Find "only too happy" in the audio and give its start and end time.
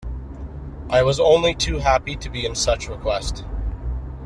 1.19-2.15